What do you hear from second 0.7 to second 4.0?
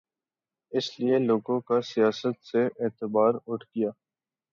اس لیے لوگوں کا سیاست سے اعتبار اٹھ گیا۔